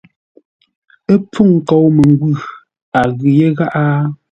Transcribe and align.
Ə́ 1.11 1.17
mpfúŋ 1.21 1.49
nkou 1.57 1.85
məngwʉ̂, 1.95 2.33
a 2.99 3.01
ghʉ 3.17 3.27
yé 3.37 3.47
gháʼá? 3.57 3.83